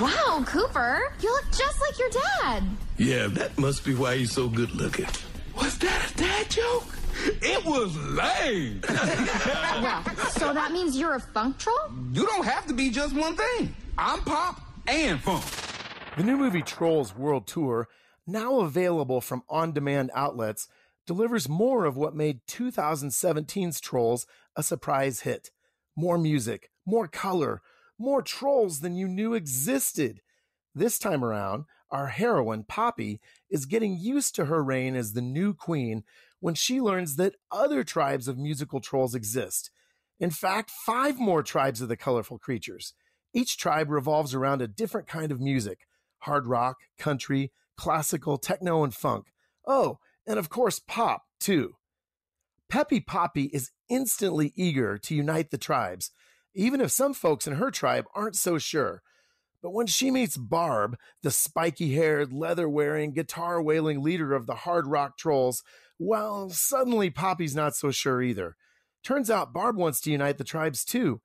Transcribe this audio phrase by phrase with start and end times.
[0.00, 2.64] Wow, Cooper, you look just like your dad.
[2.96, 5.04] Yeah, that must be why he's so good looking.
[5.54, 6.86] Was that a dad joke?
[7.42, 8.80] It was lame.
[8.88, 11.76] well, so that means you're a funk troll?
[12.12, 13.74] You don't have to be just one thing.
[13.98, 15.44] I'm pop and funk.
[16.16, 17.86] The new movie Trolls World Tour,
[18.26, 20.66] now available from on demand outlets,
[21.06, 24.26] delivers more of what made 2017's Trolls
[24.56, 25.50] a surprise hit.
[25.94, 27.60] More music, more color,
[28.00, 30.20] more trolls than you knew existed.
[30.74, 35.52] This time around, our heroine, Poppy, is getting used to her reign as the new
[35.52, 36.04] queen
[36.40, 39.70] when she learns that other tribes of musical trolls exist.
[40.18, 42.94] In fact, five more tribes of the colorful creatures.
[43.32, 45.86] Each tribe revolves around a different kind of music
[46.24, 49.32] hard rock, country, classical, techno, and funk.
[49.66, 51.76] Oh, and of course, pop, too.
[52.68, 56.10] Peppy Poppy is instantly eager to unite the tribes,
[56.54, 59.02] even if some folks in her tribe aren't so sure.
[59.62, 64.54] But when she meets Barb, the spiky haired, leather wearing, guitar wailing leader of the
[64.54, 65.62] hard rock trolls,
[65.98, 68.56] well, suddenly Poppy's not so sure either.
[69.04, 71.20] Turns out Barb wants to unite the tribes too,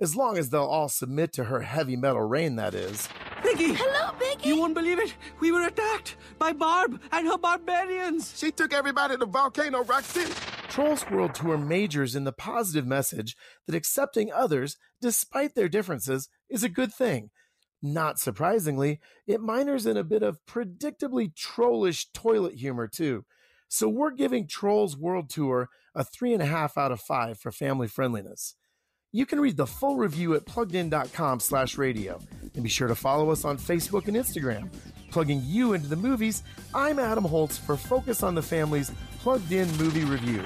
[0.00, 3.08] as long as they'll all submit to her heavy metal reign, that is.
[3.42, 3.74] Biggie!
[3.76, 4.46] Hello, Biggie!
[4.46, 5.14] You won't believe it!
[5.40, 8.38] We were attacked by Barb and her barbarians!
[8.38, 10.32] She took everybody to Volcano Rock City!
[10.70, 16.62] Trolls World Tour majors in the positive message that accepting others, despite their differences, is
[16.62, 17.30] a good thing.
[17.82, 23.24] Not surprisingly, it minors in a bit of predictably trollish toilet humor, too.
[23.66, 28.54] So we're giving Trolls World Tour a 3.5 out of 5 for family friendliness.
[29.10, 32.20] You can read the full review at pluggedin.com slash radio.
[32.54, 34.68] And be sure to follow us on Facebook and Instagram.
[35.10, 39.68] Plugging you into the movies, I'm Adam Holz for Focus on the Family's Plugged In
[39.76, 40.44] Movie Review.